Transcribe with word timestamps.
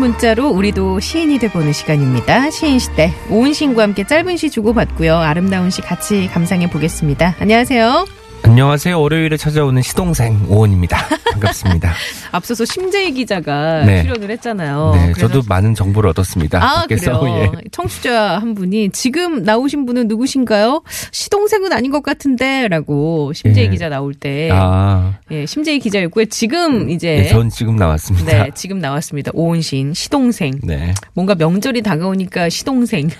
문자로 0.00 0.48
우리도 0.48 0.98
시인이 0.98 1.38
돼보는 1.38 1.72
시간입니다. 1.72 2.50
시인 2.50 2.78
시대 2.78 3.12
오은신과 3.30 3.82
함께 3.82 4.04
짧은 4.04 4.36
시 4.36 4.50
주고받고요. 4.50 5.16
아름다운 5.16 5.70
시 5.70 5.80
같이 5.80 6.26
감상해 6.28 6.68
보겠습니다. 6.68 7.36
안녕하세요. 7.38 8.19
안녕하세요. 8.42 9.00
월요일에 9.00 9.36
찾아오는 9.36 9.80
시동생 9.82 10.46
오원입니다. 10.48 10.96
반갑습니다. 11.32 11.92
앞서서 12.32 12.64
심재희 12.64 13.12
기자가 13.12 13.84
네. 13.84 14.02
출연을 14.02 14.30
했잖아요. 14.30 14.92
네, 14.94 15.12
저도 15.18 15.42
많은 15.48 15.74
정보를 15.74 16.10
얻었습니다. 16.10 16.58
아. 16.62 16.86
그래요? 16.86 17.20
예. 17.26 17.50
청취자 17.70 18.38
한 18.38 18.54
분이 18.54 18.90
지금 18.90 19.42
나오신 19.44 19.86
분은 19.86 20.08
누구신가요? 20.08 20.82
시동생은 21.12 21.72
아닌 21.72 21.90
것 21.90 22.02
같은데 22.02 22.66
라고 22.68 23.32
심재희 23.32 23.66
예. 23.66 23.70
기자 23.70 23.88
나올 23.88 24.14
때 24.14 24.48
아, 24.52 25.14
예, 25.30 25.46
심재희 25.46 25.78
기자였고요. 25.78 26.24
지금 26.26 26.90
이제 26.90 27.22
네, 27.22 27.28
전 27.28 27.50
지금 27.50 27.76
나왔습니다. 27.76 28.44
네, 28.44 28.50
지금 28.54 28.78
나왔습니다. 28.80 29.30
오은신 29.34 29.94
시동생. 29.94 30.58
네. 30.64 30.92
뭔가 31.14 31.34
명절이 31.34 31.82
다가오니까 31.82 32.48
시동생. 32.48 33.10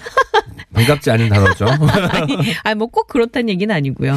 반갑지 0.73 1.11
않은 1.11 1.29
단어죠. 1.29 1.67
아, 2.63 2.75
뭐꼭 2.77 3.09
그렇다는 3.09 3.49
얘기는 3.49 3.75
아니고요. 3.75 4.17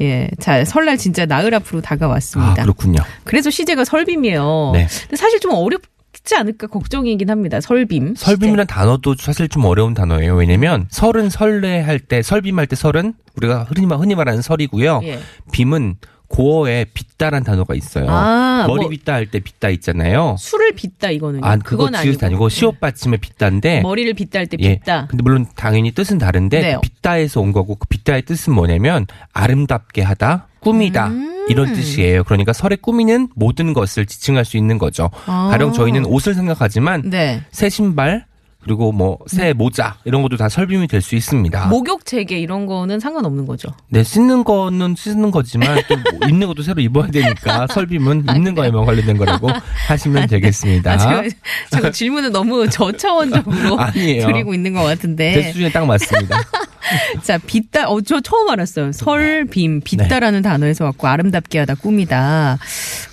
예. 0.00 0.28
자, 0.40 0.64
설날 0.64 0.96
진짜 0.96 1.26
나흘 1.26 1.54
앞으로 1.54 1.78
아, 1.78 1.82
다가왔습니다. 1.82 2.62
그렇군요. 2.62 3.00
그래서 3.24 3.50
시제가 3.50 3.84
설빔이에요. 3.84 4.70
네. 4.74 4.86
근데 5.02 5.16
사실 5.16 5.40
좀 5.40 5.52
어렵지 5.52 6.36
않을까 6.36 6.66
걱정이긴 6.68 7.28
합니다. 7.30 7.60
설빔. 7.60 8.14
설빔이라는 8.16 8.66
단어도 8.66 9.14
사실 9.18 9.48
좀 9.48 9.64
어려운 9.64 9.94
단어예요. 9.94 10.34
왜냐면 10.36 10.86
설은 10.90 11.30
설레 11.30 11.80
할 11.80 11.98
때, 11.98 12.22
설빔 12.22 12.58
할 12.58 12.66
때 12.66 12.76
설은 12.76 13.14
우리가 13.36 13.64
흔히, 13.68 13.86
말- 13.86 13.98
흔히 13.98 14.14
말하는 14.14 14.42
설이고요. 14.42 15.00
예. 15.04 15.18
빔은 15.52 15.96
고어에 16.42 16.86
빗다란 16.94 17.42
단어가 17.42 17.74
있어요. 17.74 18.06
아, 18.08 18.64
머리 18.68 18.82
뭐- 18.82 18.88
빗다 18.90 19.12
할 19.14 19.26
때 19.28 19.40
빗다 19.40 19.70
있잖아요. 19.70 20.36
술을 20.38 20.72
빚다 20.76 21.10
이거는요. 21.10 21.44
아, 21.44 21.56
그거 21.56 21.90
지읒 21.90 22.22
아니고 22.22 22.48
시옷 22.48 22.78
받침의 22.78 23.18
빗다인데 23.18 23.80
머리를 23.80 24.14
빚다 24.14 24.38
할때 24.38 24.56
예. 24.60 24.76
빚다. 24.76 25.08
근데 25.08 25.22
물론 25.24 25.46
당연히 25.56 25.90
뜻은 25.90 26.18
다른데. 26.18 26.74
그 26.74 26.80
빗다에서 26.80 27.40
온 27.40 27.50
거고 27.50 27.74
그 27.74 27.88
빗다의 27.88 28.22
뜻은 28.22 28.52
뭐냐면 28.52 29.06
아름답게 29.32 30.02
하다, 30.02 30.46
꾸미다 30.60 31.08
음. 31.08 31.46
이런 31.48 31.72
뜻이에요. 31.72 32.22
그러니까 32.22 32.52
설에 32.52 32.76
꾸미는 32.76 33.28
모든 33.34 33.72
것을 33.72 34.06
지칭할 34.06 34.44
수 34.44 34.56
있는 34.56 34.78
거죠. 34.78 35.10
아. 35.26 35.48
가령 35.50 35.72
저희는 35.72 36.04
옷을 36.04 36.34
생각하지만 36.34 37.10
네. 37.10 37.42
새 37.50 37.68
신발 37.68 38.26
그리고 38.68 38.92
뭐 38.92 39.16
새 39.26 39.54
모자 39.54 39.96
이런 40.04 40.20
것도 40.22 40.36
다 40.36 40.48
설빔이 40.50 40.86
될 40.88 41.00
수 41.00 41.16
있습니다. 41.16 41.68
목욕 41.68 42.04
재개 42.04 42.38
이런 42.38 42.66
거는 42.66 43.00
상관없는 43.00 43.46
거죠. 43.46 43.68
네, 43.88 44.02
씻는 44.04 44.44
거는 44.44 44.94
씻는 44.96 45.30
거지만 45.30 45.80
또 45.88 45.96
뭐 45.96 46.04
입는 46.28 46.46
것도 46.48 46.62
새로 46.62 46.80
입어야 46.82 47.06
되니까 47.08 47.66
설빔은 47.68 48.26
입는 48.36 48.54
거에만 48.54 48.84
관련된 48.84 49.16
거라고 49.16 49.48
하시면 49.88 50.26
되겠습니다. 50.26 50.92
아, 50.92 50.98
제가, 50.98 51.22
제가 51.70 51.90
질문을 51.92 52.30
너무 52.30 52.68
저차원적으로 52.68 53.78
아니에요. 53.80 54.26
드리고 54.26 54.52
있는 54.54 54.74
것제 54.74 54.86
같은데. 54.96 55.42
수준에 55.52 55.70
딱 55.72 55.86
맞습니다. 55.86 56.38
자, 57.22 57.38
빚다, 57.38 57.88
어, 57.88 58.00
저 58.00 58.20
처음 58.20 58.48
알았어요. 58.50 58.92
설빔, 58.92 59.80
빚다라는 59.82 60.42
단어에서 60.42 60.84
왔고, 60.86 61.06
아름답게 61.06 61.58
하다, 61.60 61.74
꾸미다. 61.76 62.58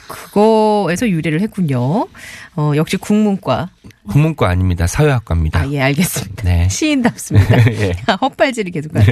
그거에서 0.08 1.10
유래를 1.10 1.42
했군요. 1.42 2.08
어, 2.56 2.72
역시 2.76 2.98
국문과. 2.98 3.70
국문과 4.08 4.50
아닙니다. 4.50 4.88
사회학과입니다. 4.88 5.62
아, 5.62 5.72
예, 5.72 5.82
알겠습니다. 5.82 6.44
네. 6.44 6.68
시인답습니다. 6.70 7.58
예. 7.74 7.94
헛발질이 8.22 8.72
계속 8.72 8.94
가요. 8.94 9.06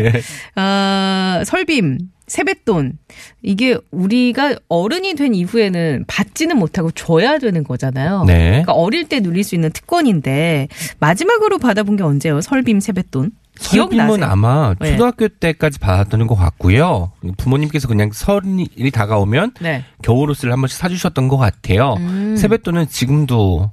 아, 0.56 1.44
설빔, 1.46 2.10
세뱃돈. 2.28 2.98
이게 3.42 3.78
우리가 3.92 4.56
어른이 4.70 5.16
된 5.16 5.34
이후에는 5.36 6.06
받지는 6.08 6.58
못하고 6.58 6.92
줘야 6.92 7.38
되는 7.38 7.64
거잖아요. 7.64 8.24
네. 8.26 8.50
그러니까 8.50 8.74
어릴 8.74 9.08
때 9.10 9.20
누릴 9.20 9.44
수 9.44 9.56
있는 9.56 9.72
특권인데 9.72 10.68
마지막으로 11.00 11.58
받아본 11.58 11.98
게 11.98 12.04
언제예요? 12.04 12.42
설빔, 12.42 12.80
세뱃돈. 12.80 13.32
설빔은 13.60 14.08
기억나세요? 14.08 14.26
아마 14.32 14.74
네. 14.80 14.92
초등학교 14.92 15.28
때까지 15.28 15.80
받았던 15.80 16.26
것 16.28 16.36
같고요. 16.36 17.12
부모님께서 17.38 17.88
그냥 17.88 18.10
설이 18.12 18.92
다가오면 18.92 19.54
네. 19.62 19.86
겨울 20.02 20.30
옷을 20.32 20.52
한 20.52 20.60
번씩 20.62 20.78
사주셨던 20.78 21.28
것 21.28 21.38
같아요. 21.38 21.94
음. 22.00 22.36
세뱃돈은 22.36 22.88
지금도 22.90 23.72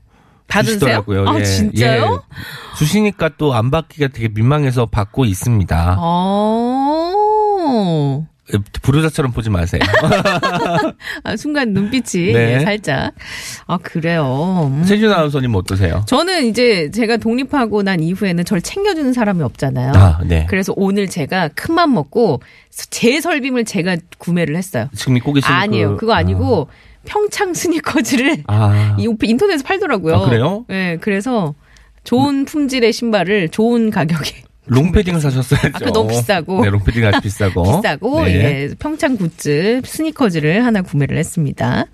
받으세요? 0.48 0.74
주시더라고요. 0.78 1.28
아, 1.28 1.38
예, 1.38 1.44
진짜요? 1.44 2.04
예. 2.04 2.76
주시니까 2.76 3.30
또 3.38 3.54
안 3.54 3.70
받기가 3.70 4.08
되게 4.08 4.28
민망해서 4.28 4.86
받고 4.86 5.24
있습니다. 5.24 5.96
어. 6.00 8.26
예, 8.52 8.58
불효자처럼 8.82 9.32
보지 9.32 9.50
마세요. 9.50 9.80
아, 11.24 11.36
순간 11.36 11.72
눈빛이 11.72 12.32
네. 12.32 12.56
예, 12.56 12.60
살짝. 12.60 13.12
아, 13.66 13.78
그래요. 13.78 14.70
음. 14.72 14.84
세준 14.84 15.12
아나운서님 15.12 15.54
어떠세요? 15.54 16.02
저는 16.06 16.46
이제 16.46 16.90
제가 16.90 17.16
독립하고 17.18 17.82
난 17.82 18.00
이후에는 18.00 18.44
저를 18.44 18.62
챙겨주는 18.62 19.12
사람이 19.12 19.42
없잖아요. 19.42 19.92
아, 19.94 20.20
네. 20.24 20.46
그래서 20.48 20.72
오늘 20.76 21.08
제가 21.08 21.48
큰맘 21.48 21.92
먹고 21.94 22.40
제 22.70 23.20
설빔을 23.20 23.64
제가 23.64 23.96
구매를 24.18 24.56
했어요. 24.56 24.88
지금 24.94 25.16
입고 25.16 25.32
계신 25.32 25.50
아니에요. 25.52 25.90
그- 25.92 25.96
그거 25.98 26.12
아니고 26.14 26.68
평창 27.04 27.54
스니커즈를 27.54 28.44
아, 28.46 28.96
이 29.00 29.08
인터넷에서 29.22 29.64
팔더라고요. 29.64 30.14
아, 30.16 30.28
그래요? 30.28 30.64
네, 30.68 30.98
그래서 31.00 31.54
좋은 32.04 32.44
품질의 32.46 32.92
신발을 32.92 33.50
좋은 33.50 33.90
가격에 33.90 34.42
롱패딩을 34.70 35.20
사셨어야죠. 35.20 35.68
아, 35.74 35.78
그거 35.78 35.90
너무 35.90 36.08
비싸고. 36.10 36.62
네, 36.62 36.70
롱패딩 36.70 37.04
아주 37.04 37.20
비싸고. 37.20 37.62
비싸고 37.82 38.24
네. 38.24 38.34
예, 38.34 38.68
평창 38.78 39.16
굿즈 39.16 39.82
스니커즈를 39.84 40.64
하나 40.64 40.82
구매를 40.82 41.18
했습니다. 41.18 41.86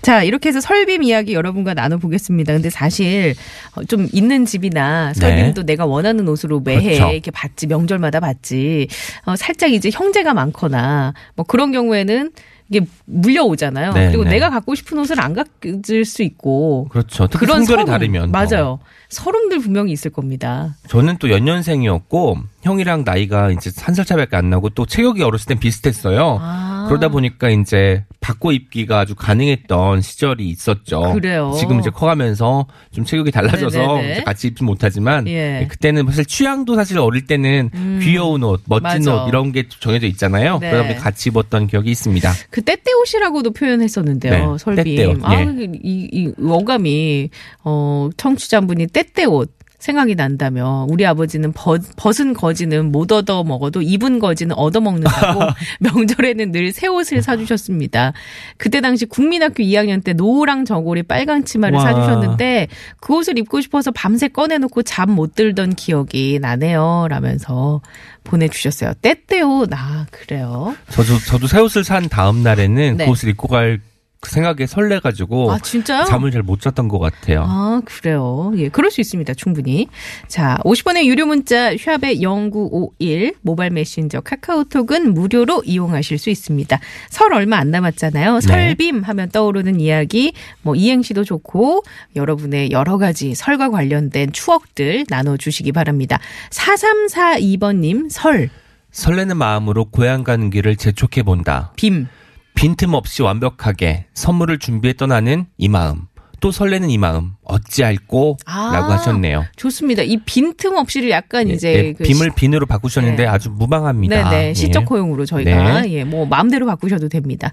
자 0.00 0.22
이렇게 0.22 0.48
해서 0.48 0.60
설빔 0.60 1.04
이야기 1.04 1.34
여러분과 1.34 1.74
나눠보겠습니다. 1.74 2.54
근데 2.54 2.70
사실 2.70 3.34
어, 3.74 3.84
좀 3.84 4.08
있는 4.12 4.46
집이나 4.46 5.12
설빔도 5.14 5.64
내가 5.64 5.84
원하는 5.84 6.26
옷으로 6.28 6.60
매해 6.60 6.80
네. 6.80 6.96
그렇죠. 6.96 7.12
이렇게 7.12 7.30
받지 7.30 7.66
명절마다 7.66 8.20
받지 8.20 8.88
어, 9.26 9.36
살짝 9.36 9.72
이제 9.72 9.90
형제가 9.92 10.32
많거나 10.32 11.12
뭐 11.34 11.44
그런 11.44 11.70
경우에는 11.70 12.30
이게 12.68 12.84
물려오잖아요. 13.04 13.92
네, 13.92 14.08
그리고 14.08 14.24
네. 14.24 14.30
내가 14.30 14.50
갖고 14.50 14.74
싶은 14.74 14.98
옷을 14.98 15.20
안 15.20 15.34
가질 15.34 16.04
수 16.04 16.22
있고 16.22 16.88
그렇죠. 16.90 17.26
특히 17.28 17.46
그런 17.46 17.58
성별이 17.64 17.66
서름, 17.82 17.86
다르면. 17.86 18.32
더. 18.32 18.38
맞아요. 18.38 18.78
서름들 19.08 19.60
분명히 19.60 19.92
있을 19.92 20.10
겁니다. 20.10 20.74
저는 20.88 21.18
또 21.18 21.30
연년생이었고 21.30 22.38
형이랑 22.62 23.04
나이가 23.04 23.50
이제 23.52 23.70
한 23.80 23.94
살 23.94 24.04
차이밖에 24.04 24.36
안 24.36 24.50
나고 24.50 24.70
또 24.70 24.84
체격이 24.84 25.22
어렸을 25.22 25.46
땐 25.46 25.58
비슷했어요. 25.60 26.38
아. 26.40 26.75
그러다 26.88 27.08
보니까 27.08 27.48
이제 27.50 28.04
바꿔 28.20 28.52
입기가 28.52 29.00
아주 29.00 29.14
가능했던 29.14 30.00
시절이 30.00 30.48
있었죠. 30.48 31.12
그래요. 31.14 31.54
지금 31.58 31.80
이제 31.80 31.90
커가면서 31.90 32.66
좀 32.92 33.04
체격이 33.04 33.30
달라져서 33.30 33.78
네네네. 33.78 34.12
이제 34.12 34.22
같이 34.22 34.48
입지 34.48 34.64
못하지만 34.64 35.26
예. 35.28 35.66
그때는 35.70 36.06
사실 36.06 36.24
취향도 36.24 36.74
사실 36.74 36.98
어릴 36.98 37.26
때는 37.26 38.00
귀여운 38.02 38.42
옷, 38.42 38.62
멋진 38.66 38.82
맞아. 38.82 39.24
옷 39.24 39.28
이런 39.28 39.52
게 39.52 39.68
정해져 39.80 40.06
있잖아요. 40.08 40.58
네. 40.58 40.70
그러다 40.70 40.88
보니 40.88 40.98
같이 40.98 41.28
입었던 41.30 41.66
기억이 41.68 41.90
있습니다. 41.90 42.32
그 42.50 42.62
때때 42.62 42.92
옷이라고도 43.02 43.52
표현했었는데요. 43.52 44.52
네, 44.52 44.58
설빔. 44.58 44.84
때때옷, 44.84 45.18
아, 45.22 45.40
예. 45.40 45.46
이, 45.82 46.08
이 46.12 46.32
어감이 46.44 47.30
어 47.64 48.08
청취자분이 48.16 48.88
때때 48.88 49.24
옷 49.24 49.54
생각이 49.86 50.14
난다며 50.16 50.84
우리 50.90 51.06
아버지는 51.06 51.52
벗, 51.52 51.80
벗은 51.96 52.34
거지는 52.34 52.90
못 52.92 53.12
얻어 53.12 53.44
먹어도 53.44 53.80
입은 53.82 54.18
거지는 54.18 54.54
얻어 54.56 54.80
먹는다고 54.80 55.40
명절에는 55.80 56.52
늘 56.52 56.66
새 56.72 56.88
옷을 56.88 57.22
사주셨습니다. 57.22 58.12
그때 58.58 58.80
당시 58.80 59.06
국민학교 59.06 59.62
2학년 59.62 60.02
때 60.02 60.12
노랑 60.12 60.64
저고리 60.64 61.04
빨강 61.04 61.44
치마를 61.44 61.78
와. 61.78 61.84
사주셨는데 61.84 62.66
그 63.00 63.14
옷을 63.16 63.38
입고 63.38 63.60
싶어서 63.60 63.90
밤새 63.92 64.28
꺼내놓고 64.28 64.82
잠 64.82 65.06
못 65.16 65.34
들던 65.36 65.74
기억이 65.76 66.38
나네요. 66.42 67.06
라면서 67.08 67.80
보내주셨어요. 68.24 68.92
때때옷 69.00 69.70
아 69.72 70.06
그래요. 70.10 70.74
저도 70.90 71.18
저도 71.20 71.46
새 71.46 71.60
옷을 71.60 71.84
산 71.84 72.08
다음 72.08 72.42
날에는 72.42 72.96
네. 72.96 73.04
그 73.04 73.10
옷을 73.12 73.28
입고 73.30 73.46
갈 73.48 73.80
그 74.20 74.30
생각에 74.30 74.66
설레가지고 74.66 75.52
아, 75.52 75.58
진짜요? 75.58 76.04
잠을 76.04 76.30
잘 76.30 76.42
못 76.42 76.60
잤던 76.60 76.88
것 76.88 76.98
같아요. 76.98 77.44
아, 77.46 77.80
그래요. 77.84 78.52
예, 78.56 78.68
그럴 78.68 78.90
수 78.90 79.00
있습니다. 79.00 79.34
충분히. 79.34 79.88
자, 80.28 80.58
50원의 80.64 81.04
유료 81.06 81.26
문자 81.26 81.76
샵의 81.76 82.20
0951 82.20 83.34
모바일 83.42 83.70
메신저 83.72 84.20
카카오톡은 84.20 85.12
무료로 85.14 85.62
이용하실 85.64 86.18
수 86.18 86.30
있습니다. 86.30 86.78
설 87.10 87.32
얼마 87.34 87.56
안 87.58 87.70
남았잖아요. 87.70 88.40
설빔 88.40 89.02
하면 89.02 89.28
떠오르는 89.30 89.80
이야기, 89.80 90.32
뭐 90.62 90.74
이행시도 90.74 91.24
좋고 91.24 91.82
여러분의 92.16 92.70
여러 92.70 92.98
가지 92.98 93.34
설과 93.34 93.70
관련된 93.70 94.32
추억들 94.32 95.04
나눠 95.08 95.36
주시기 95.36 95.72
바랍니다. 95.72 96.18
4342번 96.50 97.76
님 97.76 98.08
설, 98.08 98.50
설레는 98.92 99.36
마음으로 99.36 99.86
고향 99.86 100.24
가는 100.24 100.50
길을 100.50 100.76
재촉해 100.76 101.22
본다. 101.22 101.72
빔. 101.76 102.08
빈틈없이 102.56 103.22
완벽하게 103.22 104.06
선물을 104.14 104.58
준비해 104.58 104.94
떠나는 104.94 105.46
이 105.58 105.68
마음. 105.68 106.06
또 106.40 106.50
설레는 106.50 106.90
이 106.90 106.98
마음 106.98 107.32
어찌할꼬 107.44 108.36
아. 108.44 108.70
라고 108.72 108.92
하셨네요. 108.92 109.44
좋습니다. 109.56 110.02
이 110.02 110.18
빈틈 110.24 110.76
없이를 110.76 111.10
약간 111.10 111.48
예, 111.48 111.54
이제 111.54 111.72
예, 111.72 111.92
그 111.92 112.04
빔을 112.04 112.32
빈으로 112.34 112.66
바꾸셨는데 112.66 113.22
네. 113.22 113.28
아주 113.28 113.50
무방합니다. 113.50 114.30
네네 114.30 114.48
예. 114.48 114.54
시적 114.54 114.90
허용으로 114.90 115.24
저희가 115.24 115.82
네. 115.82 115.92
예뭐 115.92 116.26
마음대로 116.26 116.66
바꾸셔도 116.66 117.08
됩니다. 117.08 117.52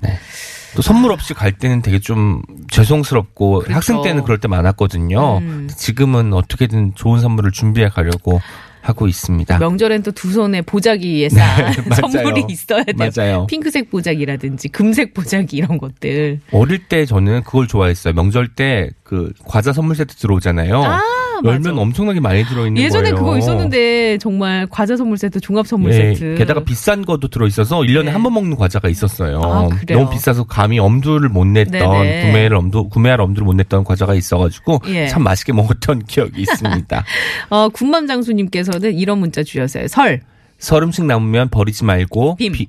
또 0.75 0.81
선물 0.81 1.11
없이 1.11 1.33
갈 1.33 1.51
때는 1.51 1.81
되게 1.81 2.00
좀 2.00 2.41
죄송스럽고 2.71 3.59
그렇죠. 3.59 3.75
학생 3.75 4.01
때는 4.01 4.23
그럴 4.23 4.39
때 4.39 4.47
많았거든요. 4.47 5.38
음. 5.38 5.69
지금은 5.75 6.33
어떻게든 6.33 6.95
좋은 6.95 7.21
선물을 7.21 7.51
준비해 7.51 7.89
가려고 7.89 8.41
하고 8.83 9.07
있습니다. 9.07 9.57
명절엔 9.57 10.03
또 10.03 10.12
두 10.12 10.31
손에 10.31 10.62
보자기에 10.62 11.30
쌓 11.30 11.71
네. 11.89 11.95
선물이 11.95 12.44
있어야 12.50 12.83
돼요. 12.83 12.95
맞아요. 13.15 13.47
핑크색 13.47 13.89
보자기라든지 13.89 14.68
금색 14.69 15.13
보자기 15.13 15.57
이런 15.57 15.77
것들. 15.77 16.39
어릴 16.51 16.88
때 16.88 17.06
저는 17.06 17.44
그걸 17.44 17.68
좋아했어요. 17.68 18.13
명절 18.13 18.50
때 18.50 18.89
그 19.03 19.31
과자 19.45 19.74
선물 19.74 19.95
세트 19.95 20.15
들어오잖아요. 20.15 20.83
아, 20.83 21.01
열면 21.44 21.77
엄청나게 21.77 22.19
많이 22.19 22.44
들어있는 22.44 22.81
예전에 22.81 23.12
거예요. 23.12 23.15
그거 23.15 23.38
있었는데 23.38 24.18
정말 24.19 24.68
과자 24.69 24.95
선물 24.95 25.18
세트, 25.18 25.39
종합 25.39 25.68
선물 25.68 25.91
예, 25.94 26.13
세트. 26.13 26.35
게다가 26.38 26.63
비싼 26.63 27.06
것도 27.06 27.27
들어있어서 27.27 27.80
1년에 27.80 28.06
네. 28.06 28.12
한번 28.12 28.33
먹는 28.33 28.56
과자가 28.57 28.89
있었어요. 28.89 29.41
아? 29.44 29.69
너무 29.88 30.09
비싸서 30.09 30.45
감히 30.45 30.80
엄두를 30.80 31.30
못 31.30 31.45
냈던, 31.45 31.71
네네. 31.71 32.27
구매를 32.27 32.57
엄두, 32.57 32.89
구매할 32.89 33.21
엄두를 33.21 33.45
못 33.45 33.53
냈던 33.56 33.83
과자가 33.83 34.13
있어가지고 34.15 34.81
예. 34.88 35.07
참 35.07 35.24
맛있게 35.24 35.53
먹었던 35.53 36.03
기억이 36.07 36.41
있습니다. 36.41 37.06
어, 37.50 37.69
군맘 37.69 38.07
장수님께서는 38.07 38.94
이런 38.94 39.19
문자 39.19 39.44
주셨어요. 39.44 39.88
설, 39.88 40.21
설 40.57 40.83
음식 40.83 41.06
남으면 41.06 41.50
버리지 41.50 41.83
말고 41.86 42.36
빔. 42.36 42.51
비, 42.51 42.68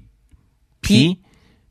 비, 0.81 1.19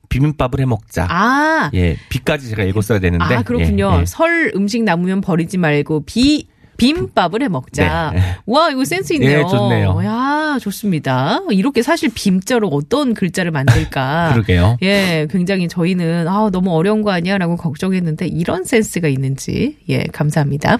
비빔밥을 0.09 0.59
해 0.59 0.65
먹자. 0.65 1.07
아, 1.09 1.71
예, 1.73 1.97
비까지 2.09 2.49
제가 2.49 2.63
읽었어야 2.63 2.99
되는데. 2.99 3.25
아 3.25 3.41
그렇군요. 3.41 3.93
예, 3.95 4.01
예. 4.01 4.05
설 4.05 4.51
음식 4.55 4.83
남으면 4.83 5.21
버리지 5.21 5.57
말고 5.57 6.05
비 6.05 6.47
빔밥을 6.77 7.41
해 7.41 7.47
먹자. 7.47 8.11
네. 8.13 8.35
와 8.45 8.69
이거 8.69 8.83
센스 8.85 9.13
있네요. 9.13 9.39
예, 9.39 9.41
좋네요. 9.43 10.01
야 10.05 10.57
좋습니다. 10.61 11.39
이렇게 11.51 11.81
사실 11.81 12.09
빔자로 12.13 12.67
어떤 12.67 13.13
글자를 13.13 13.51
만들까. 13.51 14.31
그러게요. 14.33 14.77
예, 14.81 15.27
굉장히 15.29 15.67
저희는 15.67 16.27
아 16.27 16.49
너무 16.51 16.71
어려운 16.73 17.01
거 17.01 17.11
아니야라고 17.11 17.57
걱정했는데 17.57 18.27
이런 18.27 18.63
센스가 18.63 19.07
있는지 19.07 19.77
예 19.89 20.03
감사합니다. 20.11 20.79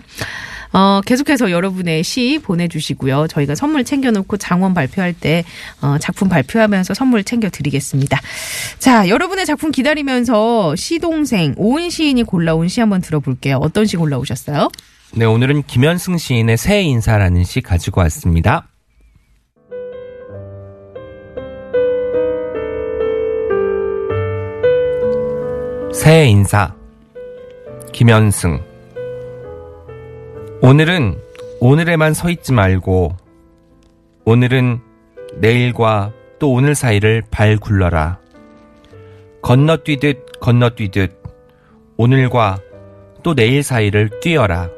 어, 0.74 1.02
계속해서 1.06 1.52
여러분의 1.52 2.04
시 2.04 2.40
보내주시고요. 2.42 3.28
저희가 3.28 3.54
선물 3.54 3.84
챙겨놓고 3.84 4.38
장원 4.38 4.74
발표할 4.74 5.14
때 5.14 5.44
어, 5.82 5.98
작품 6.00 6.30
발표하면서 6.30 6.96
선물 6.96 7.24
챙겨드리겠습니다. 7.24 8.20
자, 8.80 9.08
여러분의 9.08 9.46
작품 9.46 9.72
기다리면서 9.72 10.76
시동생 10.76 11.54
오은 11.58 11.92
시인이 11.92 12.24
골라온 12.24 12.68
시 12.70 12.80
한번 12.80 13.02
들어볼게요. 13.02 13.58
어떤 13.58 13.86
시 13.86 13.98
골라오셨어요? 13.98 14.70
네, 15.16 15.26
오늘은 15.26 15.62
김현승 15.68 16.18
시인의 16.18 16.58
새 16.58 16.82
인사라는 16.82 17.44
시 17.44 17.62
가지고 17.62 18.02
왔습니다. 18.02 18.68
새 25.94 26.26
인사 26.26 26.74
김현승. 27.92 28.60
오늘은 30.62 31.22
오늘에만 31.60 32.16
서 32.16 32.32
있지 32.32 32.52
말고 32.52 33.16
오늘은 34.26 34.80
내일과 35.36 36.12
또 36.40 36.52
오늘 36.54 36.74
사이를 36.74 37.22
발 37.30 37.58
굴러라. 37.58 38.18
건너뛰듯 39.44 40.40
건너뛰듯 40.40 41.22
오늘과 41.98 42.58
또 43.22 43.36
내일 43.36 43.62
사이를 43.62 44.10
뛰어라 44.20 44.72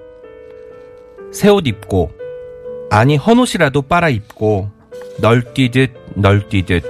새 1.36 1.50
옷 1.50 1.68
입고 1.68 2.12
아니 2.90 3.18
헌옷이라도 3.18 3.82
빨아 3.84 4.08
입고 4.08 4.72
널뛰듯 5.20 5.92
널뛰듯 6.16 6.84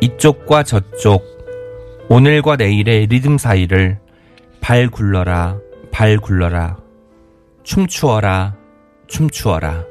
이쪽과 0.00 0.62
저쪽 0.62 1.22
오늘과 2.08 2.56
내일의 2.56 3.06
리듬 3.06 3.36
사이를 3.36 3.98
발 4.62 4.88
굴러라 4.88 5.58
발 5.90 6.16
굴러라 6.16 6.78
춤추어라 7.64 8.56
춤추어라 9.08 9.84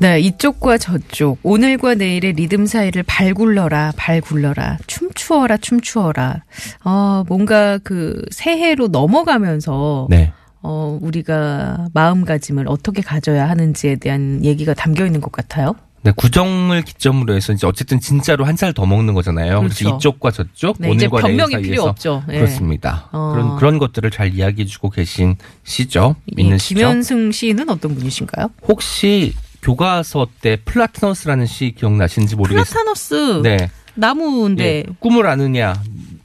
네, 0.00 0.18
이쪽과 0.20 0.78
저쪽, 0.78 1.38
오늘과 1.42 1.94
내일의 1.96 2.32
리듬 2.32 2.64
사이를 2.64 3.02
발 3.02 3.34
굴러라, 3.34 3.92
발 3.96 4.22
굴러라, 4.22 4.78
춤추어라, 4.86 5.58
춤추어라. 5.58 6.42
어, 6.84 7.24
뭔가 7.28 7.76
그 7.78 8.24
새해로 8.30 8.88
넘어가면서, 8.88 10.06
네 10.08 10.32
어, 10.62 10.98
우리가 11.02 11.88
마음가짐을 11.92 12.64
어떻게 12.68 13.02
가져야 13.02 13.48
하는지에 13.50 13.96
대한 13.96 14.42
얘기가 14.42 14.72
담겨 14.72 15.04
있는 15.04 15.20
것 15.20 15.32
같아요. 15.32 15.74
네, 16.02 16.12
구정을 16.16 16.80
기점으로 16.82 17.34
해서 17.34 17.52
이제 17.52 17.66
어쨌든 17.66 18.00
진짜로 18.00 18.46
한 18.46 18.56
살 18.56 18.72
더 18.72 18.86
먹는 18.86 19.12
거잖아요. 19.12 19.58
그래서 19.60 19.78
그렇죠. 19.80 19.96
이쪽과 19.96 20.30
저쪽, 20.30 20.76
네, 20.78 20.88
오늘과 20.88 21.20
내일 21.28 21.38
사이에서 21.40 21.58
필요 21.60 21.82
없죠. 21.82 22.22
예. 22.30 22.38
그렇습니다. 22.38 23.10
어. 23.12 23.32
그런 23.34 23.56
그런 23.56 23.78
것들을 23.78 24.10
잘 24.10 24.34
이야기해 24.34 24.64
주고 24.66 24.88
계신 24.88 25.36
시죠. 25.62 26.16
믿는 26.36 26.56
이 26.56 26.58
시죠. 26.58 26.78
김현승 26.80 27.32
시인은 27.32 27.68
어떤 27.68 27.94
분이신가요? 27.94 28.48
혹시 28.66 29.34
교과서 29.62 30.28
때 30.40 30.56
플라타너스라는 30.64 31.46
시 31.46 31.74
기억나시는지 31.76 32.36
모르겠어요. 32.36 32.64
플라타너스 32.64 33.40
네. 33.42 33.70
나무인데 33.94 34.64
예, 34.64 34.84
꿈을 34.98 35.26
아느냐 35.26 35.74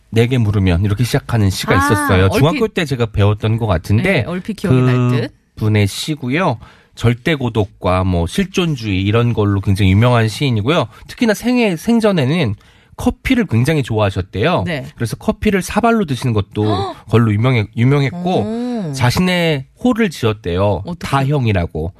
내게 0.09 0.37
물으면 0.37 0.85
이렇게 0.85 1.03
시작하는 1.03 1.49
시가 1.49 1.73
아, 1.73 1.77
있었어요. 1.77 2.29
중학교 2.29 2.67
때 2.67 2.85
제가 2.85 3.07
배웠던 3.07 3.57
것 3.57 3.67
같은데 3.67 4.03
네, 4.03 4.23
얼핏 4.25 4.53
기억이 4.55 4.81
날 4.81 5.09
듯. 5.09 5.35
분의 5.55 5.87
시고요. 5.87 6.57
절대 6.95 7.35
고독과 7.35 8.05
뭐 8.05 8.25
실존주의 8.25 9.01
이런 9.01 9.33
걸로 9.33 9.59
굉장히 9.59 9.91
유명한 9.91 10.29
시인이고요. 10.29 10.87
특히나 11.07 11.33
생애 11.33 11.75
생전에는 11.75 12.55
커피를 12.95 13.45
굉장히 13.45 13.83
좋아하셨대요. 13.83 14.63
네. 14.65 14.85
그래서 14.95 15.17
커피를 15.17 15.61
사발로 15.61 16.05
드시는 16.05 16.33
것도 16.33 16.63
걸로 17.09 17.33
유명해 17.33 17.67
유명했고 17.75 18.89
오. 18.89 18.93
자신의 18.93 19.65
호를 19.83 20.09
지었대요. 20.09 20.83
어떻게? 20.85 20.97
다형이라고 20.99 21.93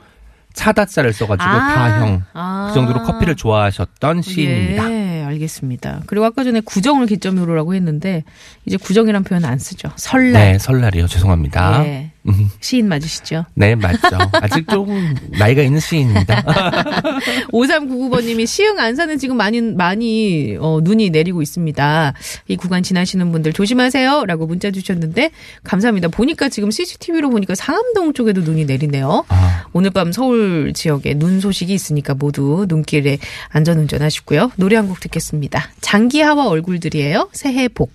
차다자를 0.56 1.14
써가지고 1.14 1.48
아. 1.48 1.76
다형. 1.76 2.24
아. 2.34 2.68
그 2.70 2.74
정도로 2.74 3.04
커피를 3.04 3.36
좋아하셨던 3.36 4.22
시인입니다. 4.24 4.92
예, 4.92 5.24
알겠습니다. 5.26 6.02
그리고 6.08 6.26
아까 6.26 6.44
전에 6.44 6.62
구정을 6.62 7.06
기점으로라고 7.06 7.76
했는데 7.76 8.24
이제 8.66 8.78
구정이란 8.78 9.24
표현 9.24 9.46
안 9.46 9.60
쓰죠. 9.60 9.90
설날. 9.96 10.54
네, 10.54 10.58
설날이요. 10.58 11.08
죄송합니다. 11.08 11.86
예. 11.86 12.12
음, 12.28 12.50
시인 12.60 12.88
맞으시죠? 12.88 13.46
네, 13.54 13.76
맞죠. 13.76 14.18
아직 14.34 14.68
조금 14.68 15.14
나이가 15.38 15.62
있는 15.62 15.80
시인입니다. 15.80 16.42
5399번님이 17.52 18.48
시흥 18.48 18.80
안산은 18.80 19.18
지금 19.18 19.38
많이 19.38 19.62
많이 19.62 20.58
어, 20.60 20.80
눈이 20.82 21.10
내리고 21.10 21.42
있습니다. 21.42 22.14
이 22.48 22.56
구간 22.56 22.82
지나시는 22.84 23.32
분들 23.32 23.54
조심하세요 23.54 24.26
라고 24.26 24.48
문자 24.48 24.72
주셨는데 24.72 25.32
감사합니다. 25.64 26.08
보니까 26.08 26.50
지금 26.50 26.72
CCTV로 26.72 27.30
보니까 27.30 27.54
상암동 27.56 28.14
쪽에도 28.14 28.42
눈이 28.42 28.66
내리네요. 28.66 29.26
아, 29.28 29.66
오늘 29.74 29.92
밤 29.92 30.12
서울 30.12 30.74
지역에 30.74 31.14
눈 31.16 31.40
소식이 31.42 31.74
있으니까 31.74 32.14
모두 32.14 32.66
눈길에 32.70 33.18
안전운전 33.50 34.02
하시고요. 34.02 34.52
노래 34.56 34.76
한 34.78 34.86
곡 34.86 35.00
듣겠습니다. 35.00 35.72
장기하와 35.82 36.48
얼굴들이에요. 36.48 37.30
새해 37.34 37.68
복. 37.68 37.92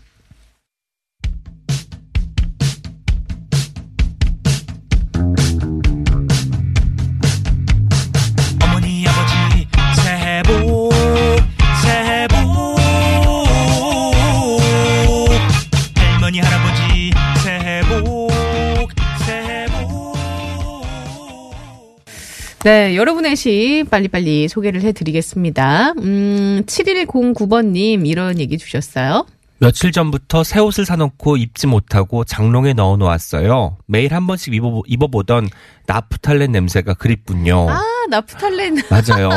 네, 22.70 22.94
여러분의 22.94 23.34
시 23.34 23.84
빨리빨리 23.90 24.46
소개를 24.46 24.82
해드리겠습니다. 24.82 25.94
음, 25.98 26.62
7109번님 26.66 28.06
이런 28.06 28.38
얘기 28.38 28.58
주셨어요. 28.58 29.26
며칠 29.58 29.90
전부터 29.90 30.44
새 30.44 30.60
옷을 30.60 30.84
사놓고 30.86 31.36
입지 31.36 31.66
못하고 31.66 32.22
장롱에 32.22 32.74
넣어 32.74 32.96
놓았어요. 32.96 33.76
매일 33.86 34.14
한 34.14 34.28
번씩 34.28 34.54
입어, 34.54 34.82
입어보던 34.86 35.48
나프탈렌 35.86 36.52
냄새가 36.52 36.94
그립군요. 36.94 37.68
아, 37.68 37.82
나프탈렌. 38.10 38.76
맞아요. 38.90 39.30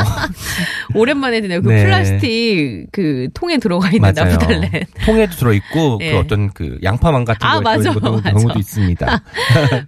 오랜만에 0.94 1.40
듣네요. 1.40 1.62
그 1.62 1.68
네. 1.70 1.84
플라스틱 1.84 2.86
그 2.92 3.28
통에 3.34 3.58
들어가 3.58 3.88
있는 3.88 4.00
맞아요. 4.02 4.32
나프탈렌. 4.32 4.70
통에도 5.06 5.34
들어 5.36 5.52
있고 5.54 5.98
예. 6.02 6.12
그 6.12 6.18
어떤 6.18 6.50
그 6.52 6.78
양파망 6.82 7.24
같은 7.24 7.46
아, 7.46 7.54
거에 7.54 7.62
맞아, 7.62 7.92
들어 7.92 8.08
있는 8.08 8.22
맞아. 8.22 8.30
경우도 8.32 8.58
있습니다. 8.58 9.22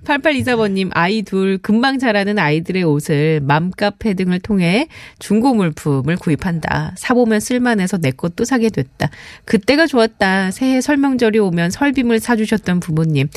8824번님, 0.04 0.90
아이 0.94 1.22
둘, 1.22 1.58
금방 1.58 1.98
자라는 1.98 2.38
아이들의 2.38 2.82
옷을 2.84 3.40
맘카페 3.42 4.14
등을 4.14 4.40
통해 4.40 4.88
중고 5.18 5.54
물품을 5.54 6.16
구입한다. 6.16 6.92
사보면 6.96 7.40
쓸만해서 7.40 7.98
내 7.98 8.10
것도 8.10 8.44
사게 8.44 8.70
됐다. 8.70 9.10
그때가 9.44 9.86
좋았다. 9.86 10.50
새해 10.50 10.80
설명절이 10.80 11.38
오면 11.38 11.70
설빔을 11.70 12.20
사주셨던 12.20 12.80
부모님. 12.80 13.28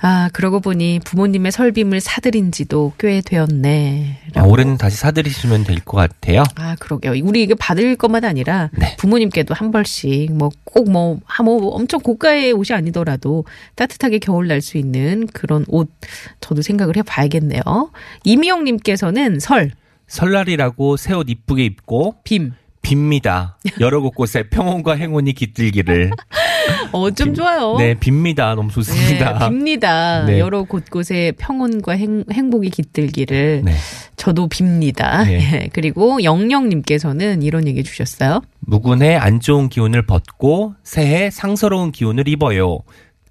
아, 0.00 0.30
그러고 0.32 0.60
보니 0.60 1.00
부모님의 1.04 1.50
설빔을 1.50 2.00
사드린 2.00 2.52
지도 2.52 2.92
꽤 2.98 3.20
되었네. 3.20 4.18
아, 4.36 4.42
올해는 4.42 4.76
다시 4.78 4.96
사드리시면 4.96 5.64
될 5.64 5.80
것 5.84 5.96
같아요. 5.96 6.44
아, 6.56 6.76
그러게요. 6.78 7.14
우리 7.24 7.42
이게 7.42 7.54
받을 7.54 7.96
것만 7.96 8.24
아니라 8.24 8.70
네. 8.78 8.94
부모님께도 8.98 9.54
한 9.54 9.70
벌씩 9.72 10.32
뭐 10.32 10.50
꼭 10.64 10.90
뭐, 10.90 11.18
아, 11.26 11.42
뭐 11.42 11.68
엄청 11.74 11.98
고가의 12.00 12.52
옷이 12.52 12.76
아니더라도 12.76 13.44
따뜻하게 13.74 14.18
겨울 14.18 14.46
날 14.46 14.60
수 14.62 14.76
있는 14.78 15.26
그런 15.32 15.64
옷 15.68 15.90
저도 16.40 16.62
생각을 16.62 16.96
해 16.96 17.02
봐야겠네요. 17.02 17.62
이미영 18.24 18.64
님께서는 18.64 19.40
설, 19.40 19.72
설날이라고 20.06 20.96
새 20.96 21.14
옷 21.14 21.28
이쁘게 21.30 21.64
입고 21.64 22.16
빔. 22.22 22.52
빕니다. 22.82 23.54
여러 23.80 24.00
곳곳에 24.00 24.44
평온과 24.44 24.94
행운이 24.94 25.32
깃들기를. 25.34 26.10
어, 26.92 27.10
좀 27.10 27.34
좋아요. 27.34 27.76
네, 27.78 27.94
빕니다. 27.94 28.54
너무 28.54 28.70
좋습니다. 28.70 29.38
네, 29.38 29.46
빕니다. 29.46 30.24
네. 30.26 30.38
여러 30.38 30.64
곳곳에 30.64 31.32
평온과 31.38 31.96
행, 31.96 32.24
행복이 32.32 32.70
깃들기를 32.70 33.62
네. 33.64 33.72
저도 34.16 34.48
빕니다. 34.48 35.24
네. 35.26 35.38
예. 35.64 35.68
그리고 35.72 36.22
영영님께서는 36.22 37.42
이런 37.42 37.66
얘기 37.66 37.82
주셨어요. 37.82 38.42
무군의 38.60 39.16
안 39.16 39.40
좋은 39.40 39.68
기운을 39.68 40.06
벗고 40.06 40.74
새해 40.82 41.30
상서로운 41.30 41.92
기운을 41.92 42.28
입어요. 42.28 42.78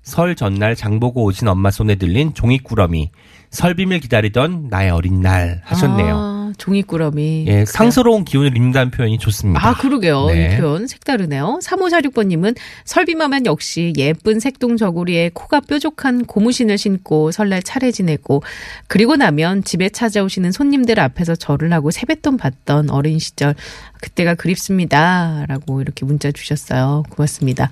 설 0.02 0.36
전날 0.36 0.76
장보고 0.76 1.24
오신 1.26 1.48
엄마 1.48 1.70
손에 1.70 1.96
들린 1.96 2.34
종이꾸러미. 2.34 3.12
설빔을 3.50 4.00
기다리던 4.00 4.68
나의 4.70 4.90
어린 4.90 5.22
날 5.22 5.62
하셨네요. 5.66 6.16
아, 6.16 6.37
종이꾸러미. 6.58 7.46
예, 7.48 7.66
상서로운 7.66 8.26
기운을 8.26 8.56
입는다는 8.56 8.92
표현이 8.92 9.18
좋습니다. 9.20 9.66
아, 9.66 9.74
그러게요. 9.76 10.28
네. 10.28 10.56
이 10.56 10.58
표현 10.58 10.88
색다르네요. 10.88 11.60
3546번님은 11.64 12.56
설비마면 12.86 13.46
역시 13.46 13.94
예쁜 13.98 14.40
색동 14.40 14.78
저고리에 14.78 15.32
코가 15.34 15.62
뾰족한 15.62 16.26
고무신을 16.26 16.78
신고 16.78 17.32
설날 17.32 17.62
차례 17.64 17.92
지내고 17.92 18.44
그리고 18.88 19.16
나면 19.16 19.64
집에 19.64 19.90
찾아오시는 19.90 20.52
손님들 20.52 21.00
앞에서 21.00 21.36
절을 21.36 21.74
하고 21.74 21.92
세뱃돈 21.92 22.38
받던 22.38 22.90
어린 22.90 23.20
시절 23.20 23.56
그때가 24.02 24.36
그립습니다. 24.36 25.46
라고 25.48 25.82
이렇게 25.82 26.06
문자 26.06 26.32
주셨어요. 26.32 27.04
고맙습니다. 27.10 27.70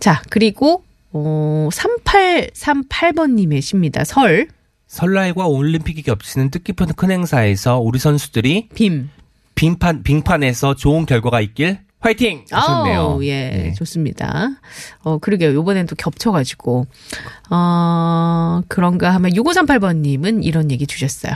자, 0.00 0.22
그리고 0.30 0.84
어, 1.12 1.68
3838번님의 1.72 3.60
시입니다. 3.60 4.04
설, 4.04 4.48
설날과 4.92 5.46
올림픽이 5.46 6.02
겹치는 6.02 6.50
뜻깊은 6.50 6.88
큰 6.96 7.10
행사에서 7.10 7.78
우리 7.78 7.98
선수들이 7.98 8.68
빔. 8.74 9.08
빙판, 9.54 10.02
빙판에서 10.02 10.74
좋은 10.74 11.06
결과가 11.06 11.40
있길 11.40 11.78
화이팅! 12.00 12.44
하셨네요. 12.50 13.00
아우, 13.00 13.24
예, 13.24 13.48
네. 13.48 13.72
좋습니다. 13.72 14.50
어, 15.02 15.16
그러게요. 15.16 15.54
요번엔 15.54 15.86
또 15.86 15.96
겹쳐가지고. 15.96 16.86
어, 17.50 18.60
그런가 18.68 19.14
하면 19.14 19.32
6538번님은 19.32 20.44
이런 20.44 20.70
얘기 20.70 20.86
주셨어요. 20.86 21.32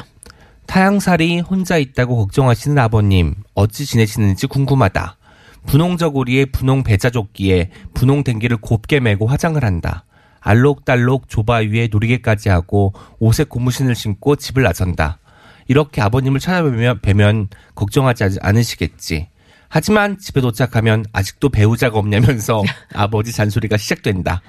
타양살이 0.67 1.41
혼자 1.41 1.79
있다고 1.79 2.17
걱정하시는 2.17 2.77
아버님, 2.77 3.37
어찌 3.55 3.87
지내시는지 3.87 4.49
궁금하다. 4.49 5.17
분홍 5.65 5.97
저고리에 5.97 6.47
분홍 6.47 6.83
배자조끼에 6.83 7.71
분홍 7.95 8.23
댕기를 8.25 8.59
곱게 8.59 9.01
메고 9.01 9.27
화장을 9.27 9.63
한다. 9.65 10.05
알록달록 10.47 11.29
조바 11.29 11.57
위에 11.73 11.89
놀이개까지 11.91 12.49
하고 12.51 12.93
옷에 13.19 13.43
고무신을 13.45 13.97
신고 13.97 14.37
집을 14.37 14.63
나선다. 14.63 15.19
이렇게 15.67 16.01
아버님을 16.01 16.39
찾아뵈면 16.39 17.01
뵈면 17.01 17.49
걱정하지 17.75 18.23
않- 18.25 18.37
않으시겠지. 18.41 19.29
하지만 19.69 20.17
집에 20.19 20.41
도착하면 20.41 21.05
아직도 21.13 21.49
배우자가 21.49 21.99
없냐면서 21.99 22.63
아버지 22.95 23.33
잔소리가 23.33 23.77
시작된다. 23.77 24.41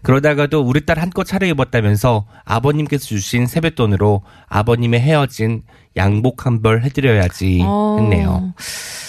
그러다가도 0.00 0.62
우리 0.62 0.86
딸 0.86 0.98
한껏 0.98 1.26
차려 1.26 1.46
입었다면서 1.48 2.26
아버님께서 2.46 3.04
주신 3.04 3.46
세뱃돈으로 3.46 4.22
아버님의 4.48 5.00
헤어진 5.00 5.62
양복 5.96 6.46
한 6.46 6.62
벌 6.62 6.82
해드려야지 6.84 7.60
어. 7.64 7.96
했네요. 8.00 8.54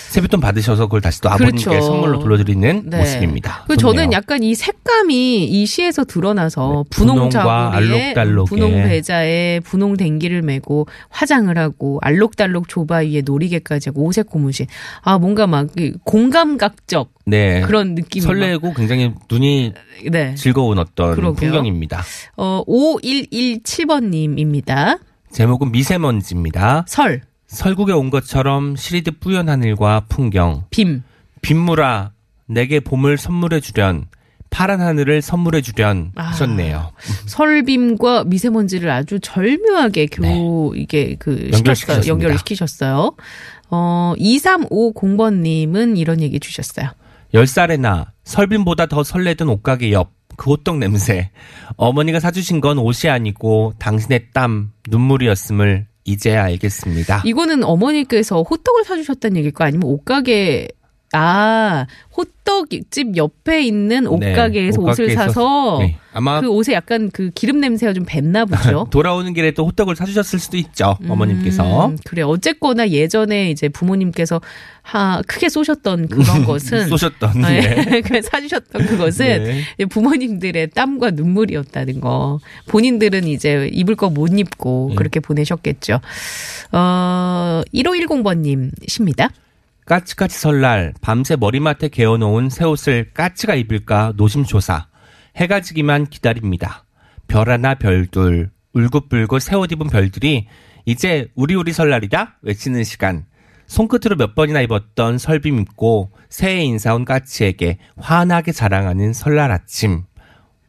세뱃돈 0.09 0.39
받으셔서 0.41 0.85
그걸 0.85 1.01
다시 1.01 1.19
또 1.21 1.29
아버님께 1.31 1.63
그렇죠. 1.63 1.81
선물로 1.87 2.19
돌려드리는 2.19 2.83
네. 2.85 2.97
모습입니다. 2.99 3.65
그. 3.67 3.75
저는 3.77 4.11
약간 4.11 4.43
이 4.43 4.53
색감이 4.53 5.45
이 5.45 5.65
시에서 5.65 6.03
드러나서 6.03 6.83
네, 6.85 6.89
분홍 6.95 7.31
알록달록에. 7.35 8.47
분홍 8.47 8.71
배자에 8.83 9.59
분홍 9.61 9.97
댕기를 9.97 10.43
메고 10.43 10.85
화장을 11.09 11.57
하고 11.57 11.97
알록달록 12.03 12.67
조바 12.69 12.97
위에 12.97 13.23
놀이개까지 13.25 13.89
하고 13.89 14.03
오색 14.03 14.27
고무신. 14.27 14.67
아 15.01 15.17
뭔가 15.17 15.47
막이 15.47 15.93
공감각적 16.03 17.11
네. 17.25 17.61
그런 17.61 17.95
느낌이 17.95 18.23
막- 18.23 18.33
설레고 18.33 18.73
굉장히 18.75 19.13
눈이 19.31 19.73
네. 20.11 20.35
즐거운 20.35 20.77
어떤 20.77 21.15
그러게요. 21.15 21.49
풍경입니다. 21.51 22.03
어 22.37 22.61
5117번님입니다. 22.67 24.99
제목은 25.33 25.71
미세먼지입니다. 25.71 26.85
설, 26.87 27.21
설국에 27.47 27.91
온 27.91 28.11
것처럼 28.11 28.75
시리듯 28.75 29.19
뿌연 29.19 29.49
하늘과 29.49 30.05
풍경. 30.07 30.65
빔. 30.69 31.03
빗물아, 31.41 32.11
내게 32.45 32.79
봄을 32.79 33.17
선물해 33.17 33.59
주련. 33.59 34.05
파란 34.51 34.79
하늘을 34.79 35.23
선물해 35.23 35.61
주련 35.61 36.11
아. 36.15 36.25
하셨네요. 36.25 36.91
설빔과 37.25 38.25
미세먼지를 38.25 38.91
아주 38.91 39.19
절묘하게 39.19 40.05
교 40.05 40.75
이게 40.75 41.15
그 41.17 41.31
네. 41.31 41.45
연결시키셨습니다. 41.51 41.73
시켰어요. 41.73 42.11
연결을 42.11 42.37
시키셨어요. 42.37 43.15
어 43.71 44.13
2350번 44.19 45.41
님은 45.41 45.97
이런 45.97 46.21
얘기 46.21 46.39
주셨어요. 46.39 46.91
열 47.33 47.47
살의 47.47 47.79
나 47.79 48.11
설빔보다 48.25 48.85
더 48.85 49.03
설레던 49.03 49.49
옷가게 49.49 49.91
옆 49.91 50.11
그 50.37 50.51
호떡 50.51 50.77
냄새. 50.77 51.29
어머니가 51.77 52.19
사주신 52.19 52.61
건 52.61 52.77
옷이 52.77 53.09
아니고 53.09 53.73
당신의 53.79 54.27
땀 54.33 54.71
눈물이었음을 54.89 55.87
이제야 56.05 56.43
알겠습니다. 56.43 57.23
이거는 57.25 57.63
어머니께서 57.63 58.41
호떡을 58.41 58.83
사주셨다는 58.83 59.37
얘기일까 59.37 59.65
아니면 59.65 59.89
옷가게 59.89 60.67
아 61.13 61.85
호떡집 62.17 63.17
옆에 63.17 63.63
있는 63.63 64.07
옷가게에서 64.07 64.81
네, 64.81 64.89
옷을 64.91 65.11
사서 65.11 65.77
네, 65.79 65.97
아마 66.11 66.41
그 66.41 66.47
옷에 66.49 66.73
약간 66.73 67.09
그 67.11 67.29
기름 67.35 67.59
냄새가 67.59 67.93
좀 67.93 68.03
뱄나 68.05 68.45
보죠. 68.45 68.87
돌아오는 68.91 69.31
길에 69.33 69.51
또 69.51 69.65
호떡을 69.67 69.95
사주셨을 69.95 70.39
수도 70.39 70.57
있죠. 70.57 70.97
어머님께서. 71.07 71.87
음, 71.87 71.97
그래 72.05 72.21
어쨌거나 72.23 72.89
예전에 72.89 73.49
이제 73.51 73.69
부모님께서 73.69 74.41
하 74.81 75.21
크게 75.27 75.49
쏘셨던 75.49 76.07
그런 76.09 76.43
것은 76.45 76.87
쏘셨던. 76.89 77.41
네. 77.41 77.61
네. 77.85 78.01
그 78.05 78.21
사주셨던 78.21 78.85
그것은 78.87 79.43
네. 79.77 79.85
부모님들의 79.85 80.71
땀과 80.71 81.11
눈물이었다는 81.11 81.99
거. 82.01 82.39
본인들은 82.67 83.27
이제 83.27 83.69
입을 83.71 83.95
거 83.95 84.09
못 84.13 84.37
입고 84.37 84.87
네. 84.89 84.95
그렇게 84.95 85.19
보내셨겠죠. 85.19 85.99
어, 86.71 87.61
1510번님 87.73 88.71
십니다. 88.87 89.29
까치까치 89.85 90.37
설날 90.37 90.93
밤새 91.01 91.35
머리맡에 91.35 91.89
개어놓은 91.89 92.49
새 92.49 92.65
옷을 92.65 93.11
까치가 93.13 93.55
입을까 93.55 94.13
노심초사 94.15 94.87
해가 95.35 95.61
지기만 95.61 96.07
기다립니다. 96.07 96.85
별 97.27 97.49
하나 97.49 97.75
별둘 97.75 98.51
울긋불긋 98.73 99.41
새옷 99.41 99.71
입은 99.71 99.87
별들이 99.87 100.47
이제 100.85 101.29
우리 101.35 101.55
우리 101.55 101.71
설날이다 101.71 102.39
외치는 102.41 102.83
시간 102.83 103.25
손끝으로 103.67 104.15
몇 104.17 104.35
번이나 104.35 104.61
입었던 104.61 105.17
설빔 105.17 105.59
입고 105.59 106.11
새해 106.29 106.63
인사 106.63 106.93
온 106.93 107.05
까치에게 107.05 107.79
환하게 107.97 108.51
자랑하는 108.51 109.13
설날 109.13 109.51
아침 109.51 110.03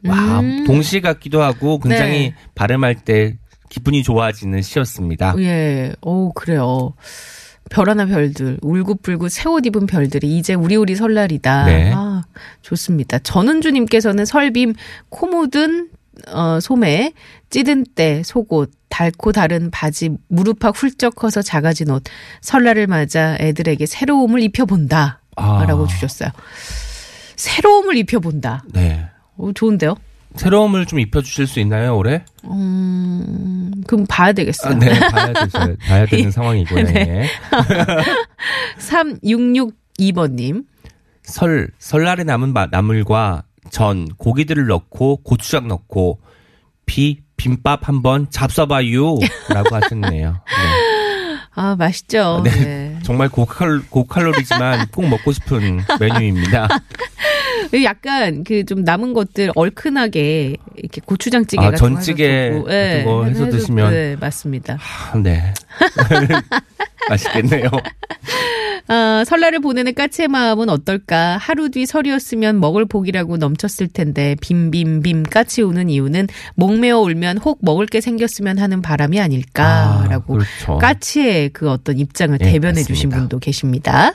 와 0.07 0.41
동시 0.65 1.01
같기도 1.01 1.41
하고 1.41 1.79
굉장히 1.79 2.27
음. 2.27 2.31
네. 2.31 2.35
발음할 2.53 2.95
때 2.95 3.37
기분이 3.69 4.03
좋아지는 4.03 4.61
시였습니다. 4.61 5.33
예, 5.39 5.93
오, 6.01 6.31
그래요. 6.33 6.93
별 7.69 7.89
하나 7.89 8.05
별들, 8.05 8.57
울긋불긋 8.61 9.31
새 9.31 9.49
옷 9.49 9.65
입은 9.65 9.85
별들이 9.87 10.37
이제 10.37 10.53
우리 10.53 10.75
우리 10.75 10.95
설날이다. 10.95 11.65
네. 11.65 11.91
아, 11.95 12.23
좋습니다. 12.61 13.19
전은주님께서는 13.19 14.25
설빔 14.25 14.75
코 15.09 15.27
묻은 15.27 15.89
어, 16.29 16.59
소매, 16.61 17.11
찌든 17.49 17.83
때 17.95 18.21
속옷, 18.23 18.71
닳고 18.89 19.31
다른 19.33 19.69
바지, 19.71 20.11
무릎팍 20.29 20.75
훌쩍 20.77 21.15
커서 21.15 21.41
작아진 21.41 21.89
옷, 21.89 22.03
설날을 22.41 22.87
맞아 22.87 23.35
애들에게 23.39 23.85
새로움을 23.85 24.41
입혀본다. 24.43 25.19
아. 25.35 25.65
라고 25.67 25.85
주셨어요. 25.87 26.29
새로움을 27.35 27.97
입혀본다. 27.97 28.63
네. 28.73 29.05
오, 29.37 29.51
좋은데요? 29.51 29.95
새로움을 30.37 30.85
좀 30.85 30.99
입혀주실 30.99 31.47
수 31.47 31.59
있나요, 31.59 31.97
올해? 31.97 32.23
음, 32.45 33.54
그럼 33.87 34.05
봐야 34.09 34.31
되겠어요. 34.33 34.73
아, 34.73 34.79
네, 34.79 34.99
봐야 34.99 35.33
되죠. 35.33 35.59
봐야 35.87 36.05
되는 36.09 36.31
상황이고요. 36.31 36.83
네. 36.85 37.27
3662번님. 38.79 40.65
설, 41.23 41.69
설날에 41.79 42.23
남은 42.23 42.53
마- 42.53 42.67
나물과 42.67 43.43
전, 43.71 44.07
고기들을 44.17 44.67
넣고, 44.67 45.17
고추장 45.23 45.67
넣고, 45.67 46.19
비, 46.85 47.21
김밥 47.37 47.87
한번 47.87 48.27
잡숴봐요. 48.27 49.19
라고 49.53 49.75
하셨네요. 49.75 50.31
네. 50.31 50.84
아, 51.55 51.75
맛있죠. 51.77 52.41
네. 52.43 52.49
네. 52.51 52.99
정말 53.03 53.29
고칼, 53.29 53.81
고칼로리지만 53.89 54.87
꼭 54.91 55.07
먹고 55.07 55.31
싶은 55.31 55.79
메뉴입니다. 55.99 56.67
약간 57.83 58.43
그 58.43 58.63
좀 58.65 58.83
남은 58.83 59.13
것들 59.13 59.51
얼큰하게 59.55 60.57
이렇게 60.75 61.01
고추장찌개 61.05 61.61
아, 61.61 61.71
같은 61.71 61.77
전찌개 61.77 62.49
거 62.51 62.69
해서 62.69 62.87
같은 62.97 63.05
거 63.05 63.25
해서 63.25 63.45
해도- 63.45 63.57
드시면. 63.57 63.91
네, 63.91 64.15
맞습니다. 64.19 64.77
아, 64.79 65.17
네. 65.17 65.53
맛있겠네요. 67.09 67.69
아, 68.87 69.23
설날을 69.25 69.59
보내는 69.61 69.95
까치의 69.95 70.27
마음은 70.27 70.69
어떨까? 70.69 71.37
하루 71.37 71.69
뒤 71.69 71.85
설이었으면 71.85 72.59
먹을 72.59 72.85
복이라고 72.85 73.37
넘쳤을 73.37 73.87
텐데 73.87 74.35
빔빔빔 74.41 75.23
까치 75.23 75.61
우는 75.63 75.89
이유는 75.89 76.27
목매어 76.55 76.99
울면 76.99 77.39
혹 77.39 77.59
먹을 77.61 77.87
게 77.87 77.99
생겼으면 78.01 78.59
하는 78.59 78.81
바람이 78.81 79.19
아닐까라고 79.19 80.35
아, 80.35 80.37
그렇죠. 80.37 80.77
까치의 80.77 81.49
그 81.49 81.69
어떤 81.69 81.97
입장을 81.97 82.37
네, 82.37 82.51
대변해 82.51 82.83
주신 82.83 83.09
맞습니다. 83.09 83.17
분도 83.17 83.39
계십니다. 83.39 84.11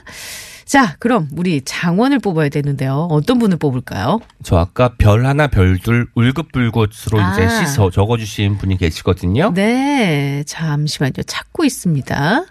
자, 0.63 0.95
그럼 0.99 1.27
우리 1.35 1.59
장원을 1.65 2.19
뽑아야 2.19 2.47
되는데요. 2.47 3.09
어떤 3.11 3.39
분을 3.39 3.57
뽑을까요? 3.57 4.21
저 4.41 4.55
아까 4.55 4.93
별 4.97 5.25
하나 5.25 5.47
별둘 5.47 6.07
울긋불긋으로 6.15 7.19
이제 7.33 7.43
아. 7.43 7.65
시 7.65 7.75
적어주신 7.75 8.57
분이 8.57 8.77
계시거든요. 8.77 9.51
네, 9.53 10.45
잠시만요. 10.47 11.23
찾고 11.27 11.65
있습니다. 11.65 12.45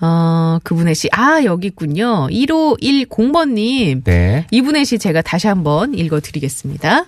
어, 0.00 0.58
그분의 0.64 0.94
시, 0.94 1.08
아, 1.12 1.42
여기 1.44 1.68
있군요. 1.68 2.26
1510번님. 2.30 4.04
네. 4.04 4.46
이분의 4.50 4.84
시 4.84 4.98
제가 4.98 5.20
다시 5.22 5.46
한번 5.46 5.94
읽어드리겠습니다. 5.94 7.04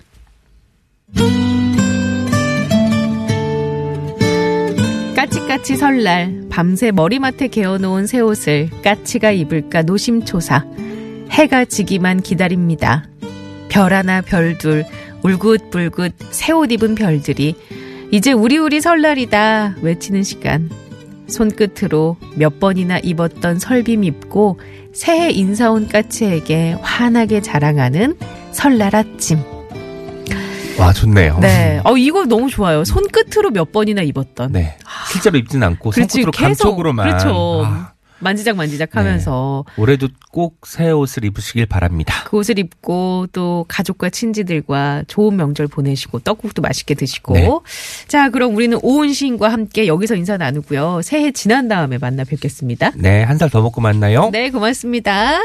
까치까치 5.17 5.77
설날 5.77 6.45
밤새 6.51 6.91
머리맡에 6.91 7.49
개어놓은 7.49 8.07
새 8.07 8.21
옷을 8.21 8.71
까치가 8.83 9.31
입을까 9.31 9.83
노심초사 9.83 10.65
해가 11.31 11.65
지기만 11.65 12.23
기다립니다. 12.23 13.05
별 13.69 13.95
하나 13.95 14.21
별둘 14.21 14.85
울긋불긋 15.23 16.15
새 16.31 16.53
옷 16.53 16.73
입은 16.73 16.95
별들이 16.95 17.55
이제 18.11 18.33
우리 18.33 18.59
우리 18.59 18.81
설날이다 18.81 19.77
외치는 19.81 20.23
시간 20.25 20.69
손끝으로 21.33 22.17
몇 22.37 22.61
번이나 22.61 22.99
입었던 22.99 23.59
설빔 23.59 24.05
입고 24.05 24.61
새해 24.93 25.31
인사 25.31 25.71
온 25.71 25.89
까치에게 25.89 26.77
환하게 26.81 27.41
자랑하는 27.43 28.17
설날 28.53 28.95
아침. 28.95 29.39
와, 30.79 30.93
좋네요. 30.93 31.39
네. 31.41 31.81
어, 31.85 31.97
이거 31.97 32.25
너무 32.25 32.51
좋아요. 32.51 32.85
손끝으로 32.85 33.51
몇 33.51 33.73
번이나 33.73 34.03
입었던. 34.03 34.53
네. 34.53 34.77
실제로 35.11 35.39
입진 35.39 35.63
않고 35.63 35.91
그렇지, 35.91 36.23
손끝으로 36.23 36.33
계속. 36.33 36.65
감촉으로만. 36.65 37.07
그렇죠. 37.07 37.63
아, 37.65 37.92
만지작 38.23 38.57
만지작 38.57 38.97
하면서 38.97 39.65
올해도 39.77 40.09
꼭 40.31 40.63
새 40.67 40.91
옷을 40.91 41.25
입으시길 41.27 41.67
바랍니다. 41.67 42.15
그 42.25 42.39
옷을 42.39 42.59
입고 42.59 43.27
또 43.33 43.65
가족과 43.69 44.09
친지들과 44.11 45.03
좋은 45.07 45.37
명절 45.37 45.67
보내시고 45.67 46.21
떡국도 46.21 46.63
맛있게 46.63 46.95
드시고. 46.95 47.35
네. 47.35 47.49
자, 48.09 48.31
그럼 48.31 48.55
우리는 48.57 48.79
오은 48.81 49.13
시인과 49.13 49.51
함께 49.53 49.87
여기서 49.87 50.15
인사 50.15 50.37
나누고요. 50.39 51.03
새해 51.03 51.33
지난 51.33 51.69
다음에 51.69 51.99
만나 51.99 52.25
뵙겠습니다. 52.25 52.93
네, 52.97 53.23
한 53.25 53.37
살 53.37 53.51
더 53.51 53.61
먹고 53.61 53.81
만나요. 53.83 54.31
네, 54.31 54.51
고맙습니다. 54.51 55.43